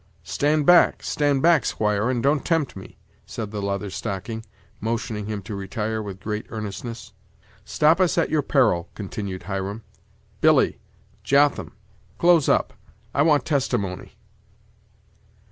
[0.23, 4.43] "Stand back, stand back, squire, and don't tempt me," said the Leather Stocking,
[4.79, 7.13] motioning him to retire, with great earnestness.
[7.65, 9.83] "Stop us at your peril," continued Hiram.
[10.41, 10.79] "Billy!
[11.23, 11.73] Jotham!
[12.17, 12.73] close up
[13.13, 14.13] I want testimony."